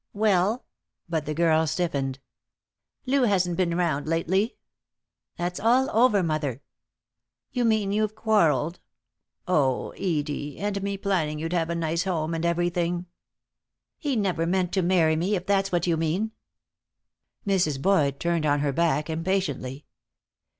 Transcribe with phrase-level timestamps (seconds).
[0.13, 0.65] "Well?"
[1.07, 2.17] But the girl stiffened.
[3.05, 4.57] "Lou hasn't been round, lately."
[5.37, 6.63] "That's all over, mother."
[7.51, 8.79] "You mean you've quarreled?
[9.47, 13.05] Oh, Edie, and me planning you'd have a nice home and everything."
[13.99, 16.31] "He never meant to marry me, if that's what you mean."
[17.45, 17.79] Mrs.
[17.79, 19.85] Boyd turned on her back impatiently.